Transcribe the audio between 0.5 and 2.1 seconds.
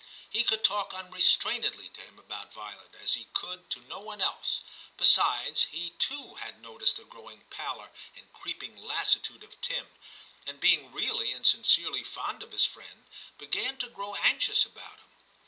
talk unrestrainedly to